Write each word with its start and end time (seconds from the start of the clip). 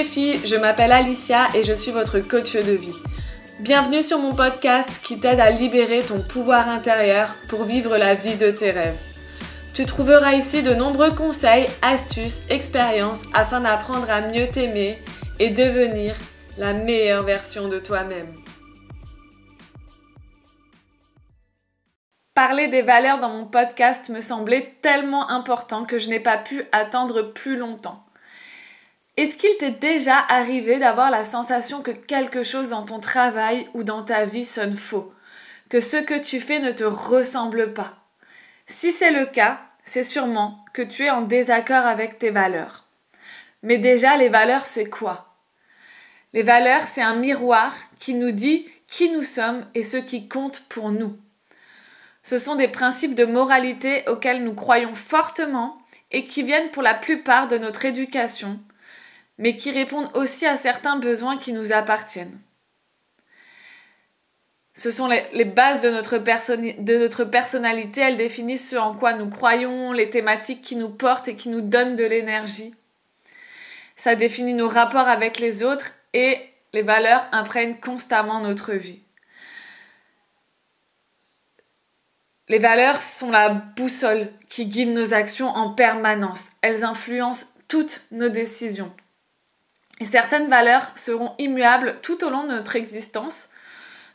les 0.00 0.04
filles, 0.04 0.40
je 0.46 0.56
m'appelle 0.56 0.92
Alicia 0.92 1.48
et 1.54 1.62
je 1.62 1.74
suis 1.74 1.90
votre 1.90 2.20
coach 2.20 2.54
de 2.54 2.72
vie. 2.72 2.96
Bienvenue 3.60 4.02
sur 4.02 4.18
mon 4.18 4.34
podcast 4.34 4.88
qui 5.02 5.20
t'aide 5.20 5.40
à 5.40 5.50
libérer 5.50 6.00
ton 6.00 6.22
pouvoir 6.22 6.70
intérieur 6.70 7.34
pour 7.50 7.64
vivre 7.64 7.98
la 7.98 8.14
vie 8.14 8.36
de 8.36 8.50
tes 8.50 8.70
rêves. 8.70 8.98
Tu 9.74 9.84
trouveras 9.84 10.32
ici 10.32 10.62
de 10.62 10.72
nombreux 10.72 11.10
conseils, 11.10 11.66
astuces, 11.82 12.40
expériences 12.48 13.24
afin 13.34 13.60
d'apprendre 13.60 14.08
à 14.08 14.22
mieux 14.22 14.48
t'aimer 14.48 14.96
et 15.38 15.50
devenir 15.50 16.14
la 16.56 16.72
meilleure 16.72 17.24
version 17.24 17.68
de 17.68 17.78
toi-même. 17.78 18.32
Parler 22.32 22.68
des 22.68 22.80
valeurs 22.80 23.18
dans 23.18 23.28
mon 23.28 23.44
podcast 23.44 24.08
me 24.08 24.22
semblait 24.22 24.76
tellement 24.80 25.28
important 25.28 25.84
que 25.84 25.98
je 25.98 26.08
n'ai 26.08 26.20
pas 26.20 26.38
pu 26.38 26.64
attendre 26.72 27.20
plus 27.20 27.58
longtemps. 27.58 28.02
Est-ce 29.20 29.36
qu'il 29.36 29.54
t'est 29.58 29.70
déjà 29.70 30.16
arrivé 30.16 30.78
d'avoir 30.78 31.10
la 31.10 31.26
sensation 31.26 31.82
que 31.82 31.90
quelque 31.90 32.42
chose 32.42 32.70
dans 32.70 32.86
ton 32.86 33.00
travail 33.00 33.68
ou 33.74 33.82
dans 33.82 34.02
ta 34.02 34.24
vie 34.24 34.46
sonne 34.46 34.78
faux? 34.78 35.12
Que 35.68 35.78
ce 35.78 35.98
que 35.98 36.18
tu 36.18 36.40
fais 36.40 36.58
ne 36.58 36.72
te 36.72 36.84
ressemble 36.84 37.74
pas? 37.74 37.98
Si 38.66 38.90
c'est 38.90 39.10
le 39.10 39.26
cas, 39.26 39.60
c'est 39.82 40.04
sûrement 40.04 40.64
que 40.72 40.80
tu 40.80 41.04
es 41.04 41.10
en 41.10 41.20
désaccord 41.20 41.84
avec 41.84 42.18
tes 42.18 42.30
valeurs. 42.30 42.86
Mais 43.62 43.76
déjà, 43.76 44.16
les 44.16 44.30
valeurs, 44.30 44.64
c'est 44.64 44.88
quoi? 44.88 45.36
Les 46.32 46.42
valeurs, 46.42 46.86
c'est 46.86 47.02
un 47.02 47.16
miroir 47.16 47.76
qui 47.98 48.14
nous 48.14 48.30
dit 48.30 48.66
qui 48.88 49.10
nous 49.10 49.22
sommes 49.22 49.66
et 49.74 49.82
ce 49.82 49.98
qui 49.98 50.28
compte 50.28 50.64
pour 50.70 50.92
nous. 50.92 51.14
Ce 52.22 52.38
sont 52.38 52.54
des 52.54 52.68
principes 52.68 53.14
de 53.14 53.26
moralité 53.26 54.02
auxquels 54.08 54.42
nous 54.42 54.54
croyons 54.54 54.94
fortement 54.94 55.76
et 56.10 56.24
qui 56.24 56.42
viennent 56.42 56.70
pour 56.70 56.82
la 56.82 56.94
plupart 56.94 57.48
de 57.48 57.58
notre 57.58 57.84
éducation, 57.84 58.58
mais 59.40 59.56
qui 59.56 59.72
répondent 59.72 60.10
aussi 60.14 60.46
à 60.46 60.58
certains 60.58 60.98
besoins 60.98 61.38
qui 61.38 61.52
nous 61.52 61.72
appartiennent. 61.72 62.38
Ce 64.74 64.90
sont 64.90 65.08
les, 65.08 65.44
bases 65.44 65.80
de 65.80 65.90
notre, 65.90 66.18
de 66.18 66.98
notre 66.98 67.24
personnalité, 67.24 68.02
elles 68.02 68.16
définissent 68.18 68.70
ce 68.70 68.76
en 68.76 68.94
quoi 68.94 69.14
nous 69.14 69.28
croyons, 69.28 69.92
les 69.92 70.10
thématiques 70.10 70.62
qui 70.62 70.76
nous 70.76 70.90
portent 70.90 71.28
et 71.28 71.34
qui 71.34 71.48
nous 71.48 71.62
donnent 71.62 71.96
de 71.96 72.04
l'énergie. 72.04 72.74
Ça 73.96 74.14
définit 74.14 74.54
nos 74.54 74.68
rapports 74.68 75.08
avec 75.08 75.38
les 75.40 75.62
autres 75.62 75.94
et 76.12 76.38
les 76.72 76.82
valeurs 76.82 77.26
imprègnent 77.32 77.76
constamment 77.76 78.40
notre 78.40 78.74
vie. 78.74 79.00
Les 82.48 82.58
valeurs 82.58 83.00
sont 83.00 83.30
la 83.30 83.48
boussole 83.48 84.28
qui 84.48 84.66
guide 84.66 84.90
nos 84.90 85.14
actions 85.14 85.48
en 85.48 85.70
permanence. 85.70 86.48
Elles 86.62 86.84
influencent 86.84 87.46
toutes 87.68 88.02
nos 88.10 88.28
décisions. 88.28 88.92
Certaines 90.04 90.48
valeurs 90.48 90.90
seront 90.96 91.34
immuables 91.38 91.98
tout 92.02 92.24
au 92.24 92.30
long 92.30 92.42
de 92.42 92.48
notre 92.48 92.76
existence. 92.76 93.48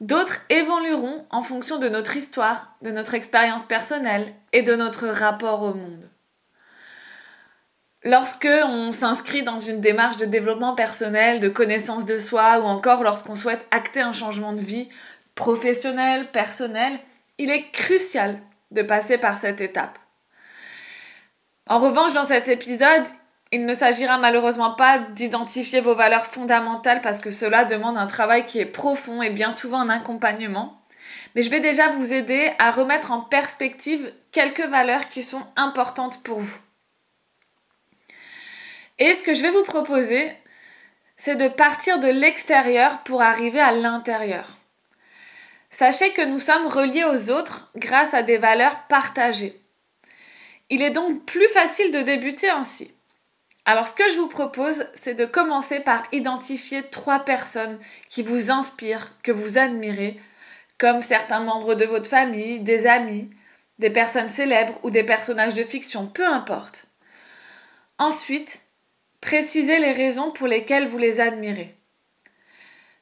D'autres 0.00 0.40
évolueront 0.48 1.26
en 1.30 1.42
fonction 1.42 1.78
de 1.78 1.88
notre 1.88 2.16
histoire, 2.16 2.74
de 2.82 2.90
notre 2.90 3.14
expérience 3.14 3.64
personnelle 3.64 4.26
et 4.52 4.62
de 4.62 4.74
notre 4.74 5.06
rapport 5.08 5.62
au 5.62 5.74
monde. 5.74 6.08
Lorsque 8.04 8.48
on 8.64 8.90
s'inscrit 8.90 9.44
dans 9.44 9.58
une 9.58 9.80
démarche 9.80 10.16
de 10.16 10.24
développement 10.24 10.74
personnel, 10.74 11.38
de 11.38 11.48
connaissance 11.48 12.04
de 12.04 12.18
soi 12.18 12.58
ou 12.58 12.64
encore 12.64 13.04
lorsqu'on 13.04 13.36
souhaite 13.36 13.64
acter 13.70 14.00
un 14.00 14.12
changement 14.12 14.54
de 14.54 14.60
vie 14.60 14.88
professionnel, 15.36 16.28
personnel, 16.32 16.98
il 17.38 17.50
est 17.50 17.70
crucial 17.70 18.40
de 18.72 18.82
passer 18.82 19.18
par 19.18 19.38
cette 19.38 19.60
étape. 19.60 19.98
En 21.68 21.78
revanche, 21.78 22.12
dans 22.12 22.24
cet 22.24 22.48
épisode, 22.48 23.04
il 23.52 23.66
ne 23.66 23.74
s'agira 23.74 24.16
malheureusement 24.16 24.70
pas 24.70 24.98
d'identifier 24.98 25.80
vos 25.80 25.94
valeurs 25.94 26.24
fondamentales 26.24 27.02
parce 27.02 27.20
que 27.20 27.30
cela 27.30 27.66
demande 27.66 27.98
un 27.98 28.06
travail 28.06 28.46
qui 28.46 28.58
est 28.58 28.66
profond 28.66 29.22
et 29.22 29.28
bien 29.28 29.50
souvent 29.50 29.80
un 29.80 29.90
accompagnement. 29.90 30.80
Mais 31.34 31.42
je 31.42 31.50
vais 31.50 31.60
déjà 31.60 31.90
vous 31.90 32.14
aider 32.14 32.50
à 32.58 32.70
remettre 32.70 33.10
en 33.12 33.20
perspective 33.20 34.12
quelques 34.32 34.66
valeurs 34.66 35.08
qui 35.10 35.22
sont 35.22 35.42
importantes 35.56 36.22
pour 36.22 36.40
vous. 36.40 36.58
Et 38.98 39.12
ce 39.12 39.22
que 39.22 39.34
je 39.34 39.42
vais 39.42 39.50
vous 39.50 39.64
proposer, 39.64 40.32
c'est 41.16 41.36
de 41.36 41.48
partir 41.48 41.98
de 41.98 42.08
l'extérieur 42.08 43.02
pour 43.02 43.20
arriver 43.20 43.60
à 43.60 43.72
l'intérieur. 43.72 44.56
Sachez 45.68 46.12
que 46.12 46.24
nous 46.24 46.38
sommes 46.38 46.66
reliés 46.66 47.04
aux 47.04 47.30
autres 47.30 47.70
grâce 47.76 48.14
à 48.14 48.22
des 48.22 48.38
valeurs 48.38 48.78
partagées. 48.88 49.60
Il 50.70 50.80
est 50.80 50.90
donc 50.90 51.26
plus 51.26 51.48
facile 51.48 51.90
de 51.92 52.00
débuter 52.00 52.48
ainsi. 52.48 52.91
Alors 53.64 53.86
ce 53.86 53.94
que 53.94 54.08
je 54.08 54.18
vous 54.18 54.28
propose, 54.28 54.86
c'est 54.94 55.14
de 55.14 55.24
commencer 55.24 55.80
par 55.80 56.02
identifier 56.10 56.82
trois 56.82 57.20
personnes 57.20 57.78
qui 58.08 58.22
vous 58.22 58.50
inspirent, 58.50 59.12
que 59.22 59.30
vous 59.30 59.56
admirez, 59.56 60.20
comme 60.78 61.02
certains 61.02 61.40
membres 61.40 61.74
de 61.74 61.84
votre 61.84 62.08
famille, 62.08 62.58
des 62.60 62.86
amis, 62.86 63.30
des 63.78 63.90
personnes 63.90 64.28
célèbres 64.28 64.78
ou 64.82 64.90
des 64.90 65.04
personnages 65.04 65.54
de 65.54 65.62
fiction, 65.62 66.06
peu 66.06 66.26
importe. 66.26 66.86
Ensuite, 67.98 68.60
précisez 69.20 69.78
les 69.78 69.92
raisons 69.92 70.32
pour 70.32 70.48
lesquelles 70.48 70.88
vous 70.88 70.98
les 70.98 71.20
admirez. 71.20 71.76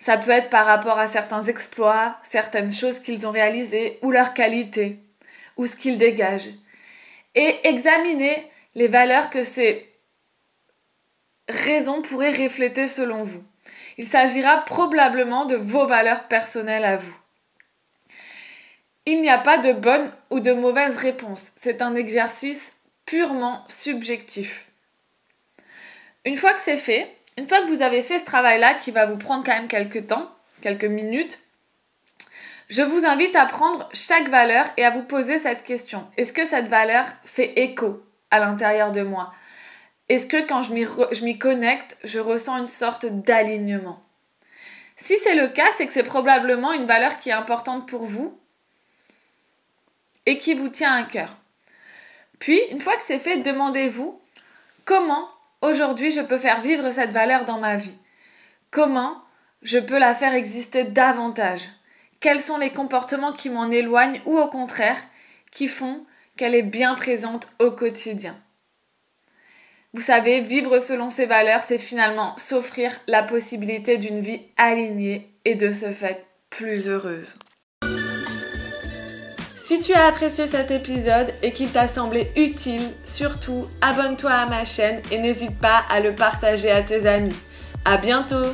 Ça 0.00 0.16
peut 0.16 0.30
être 0.30 0.50
par 0.50 0.66
rapport 0.66 0.98
à 0.98 1.06
certains 1.06 1.42
exploits, 1.42 2.16
certaines 2.28 2.72
choses 2.72 2.98
qu'ils 3.00 3.26
ont 3.26 3.32
réalisées, 3.32 3.98
ou 4.02 4.10
leurs 4.10 4.34
qualités, 4.34 4.98
ou 5.56 5.66
ce 5.66 5.76
qu'ils 5.76 5.98
dégagent. 5.98 6.50
Et 7.34 7.60
examinez 7.64 8.50
les 8.74 8.88
valeurs 8.88 9.30
que 9.30 9.44
ces 9.44 9.88
raisons 11.48 12.02
pourraient 12.02 12.32
refléter 12.32 12.86
selon 12.86 13.22
vous. 13.22 13.42
Il 13.96 14.06
s'agira 14.06 14.64
probablement 14.64 15.44
de 15.44 15.56
vos 15.56 15.86
valeurs 15.86 16.24
personnelles 16.24 16.84
à 16.84 16.96
vous. 16.96 17.16
Il 19.06 19.22
n'y 19.22 19.30
a 19.30 19.38
pas 19.38 19.58
de 19.58 19.72
bonne 19.72 20.12
ou 20.30 20.40
de 20.40 20.52
mauvaise 20.52 20.96
réponse. 20.96 21.48
C'est 21.56 21.82
un 21.82 21.94
exercice 21.94 22.72
purement 23.06 23.64
subjectif. 23.68 24.66
Une 26.24 26.36
fois 26.36 26.52
que 26.52 26.60
c'est 26.60 26.76
fait, 26.76 27.10
une 27.38 27.48
fois 27.48 27.62
que 27.62 27.68
vous 27.68 27.82
avez 27.82 28.02
fait 28.02 28.18
ce 28.18 28.24
travail-là, 28.24 28.74
qui 28.74 28.90
va 28.90 29.06
vous 29.06 29.16
prendre 29.16 29.44
quand 29.44 29.54
même 29.54 29.68
quelques 29.68 30.08
temps, 30.08 30.30
quelques 30.60 30.84
minutes, 30.84 31.38
je 32.68 32.82
vous 32.82 33.06
invite 33.06 33.34
à 33.34 33.46
prendre 33.46 33.88
chaque 33.94 34.28
valeur 34.28 34.66
et 34.76 34.84
à 34.84 34.90
vous 34.90 35.02
poser 35.02 35.38
cette 35.38 35.64
question. 35.64 36.06
Est-ce 36.18 36.34
que 36.34 36.44
cette 36.44 36.68
valeur 36.68 37.06
fait 37.24 37.58
écho 37.58 38.02
à 38.30 38.40
l'intérieur 38.40 38.92
de 38.92 39.02
moi? 39.02 39.32
Est-ce 40.08 40.26
que 40.26 40.46
quand 40.46 40.62
je 40.62 41.24
m'y 41.24 41.38
connecte, 41.38 41.98
je 42.04 42.18
ressens 42.18 42.58
une 42.58 42.66
sorte 42.66 43.06
d'alignement? 43.06 44.02
Si 44.96 45.16
c'est 45.18 45.34
le 45.34 45.48
cas, 45.48 45.68
c'est 45.76 45.86
que 45.86 45.92
c'est 45.92 46.02
probablement 46.02 46.72
une 46.72 46.86
valeur 46.86 47.18
qui 47.18 47.28
est 47.28 47.32
importante 47.32 47.88
pour 47.88 48.04
vous 48.04 48.36
et 50.26 50.38
qui 50.38 50.54
vous 50.54 50.68
tient 50.68 50.94
à 50.94 51.02
cœur. 51.04 51.36
Puis, 52.38 52.60
une 52.70 52.80
fois 52.80 52.96
que 52.96 53.02
c'est 53.02 53.18
fait, 53.18 53.38
demandez-vous 53.38 54.20
comment 54.84 55.28
Aujourd'hui, 55.60 56.12
je 56.12 56.20
peux 56.20 56.38
faire 56.38 56.60
vivre 56.60 56.92
cette 56.92 57.10
valeur 57.10 57.44
dans 57.44 57.58
ma 57.58 57.76
vie? 57.76 57.96
Comment 58.70 59.20
je 59.62 59.78
peux 59.78 59.98
la 59.98 60.14
faire 60.14 60.34
exister 60.34 60.84
davantage? 60.84 61.68
Quels 62.20 62.40
sont 62.40 62.58
les 62.58 62.70
comportements 62.70 63.32
qui 63.32 63.50
m'en 63.50 63.70
éloignent 63.70 64.20
ou 64.24 64.38
au 64.38 64.46
contraire 64.46 65.00
qui 65.50 65.66
font 65.66 66.04
qu'elle 66.36 66.54
est 66.54 66.62
bien 66.62 66.94
présente 66.94 67.48
au 67.58 67.72
quotidien? 67.72 68.36
Vous 69.94 70.02
savez, 70.02 70.40
vivre 70.40 70.80
selon 70.80 71.08
ses 71.08 71.24
valeurs, 71.24 71.62
c'est 71.66 71.78
finalement 71.78 72.36
s'offrir 72.36 72.92
la 73.06 73.22
possibilité 73.22 73.96
d'une 73.96 74.20
vie 74.20 74.42
alignée 74.58 75.32
et 75.46 75.54
de 75.54 75.72
ce 75.72 75.92
fait 75.92 76.26
plus 76.50 76.88
heureuse. 76.88 77.36
Si 79.64 79.80
tu 79.80 79.94
as 79.94 80.06
apprécié 80.06 80.46
cet 80.46 80.70
épisode 80.70 81.32
et 81.42 81.52
qu'il 81.52 81.70
t'a 81.70 81.88
semblé 81.88 82.30
utile, 82.36 82.90
surtout 83.06 83.62
abonne-toi 83.80 84.30
à 84.30 84.46
ma 84.46 84.66
chaîne 84.66 85.00
et 85.10 85.18
n'hésite 85.18 85.58
pas 85.58 85.82
à 85.90 86.00
le 86.00 86.14
partager 86.14 86.70
à 86.70 86.82
tes 86.82 87.06
amis. 87.06 87.36
À 87.86 87.96
bientôt! 87.96 88.46